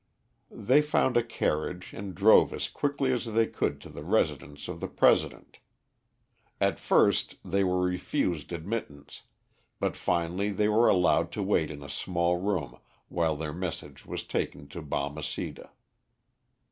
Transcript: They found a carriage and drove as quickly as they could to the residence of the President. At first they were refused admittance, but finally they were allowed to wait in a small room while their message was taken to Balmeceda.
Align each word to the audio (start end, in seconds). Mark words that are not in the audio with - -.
They 0.49 0.81
found 0.81 1.15
a 1.15 1.21
carriage 1.23 1.93
and 1.93 2.15
drove 2.15 2.53
as 2.55 2.67
quickly 2.69 3.13
as 3.13 3.23
they 3.25 3.45
could 3.45 3.79
to 3.81 3.89
the 3.89 4.03
residence 4.03 4.67
of 4.67 4.79
the 4.79 4.87
President. 4.87 5.59
At 6.59 6.79
first 6.79 7.35
they 7.45 7.63
were 7.63 7.79
refused 7.83 8.51
admittance, 8.51 9.25
but 9.79 9.95
finally 9.95 10.49
they 10.49 10.67
were 10.69 10.89
allowed 10.89 11.31
to 11.33 11.43
wait 11.43 11.69
in 11.69 11.83
a 11.83 11.87
small 11.87 12.37
room 12.41 12.79
while 13.09 13.35
their 13.35 13.53
message 13.53 14.03
was 14.03 14.23
taken 14.23 14.67
to 14.69 14.81
Balmeceda. 14.81 15.69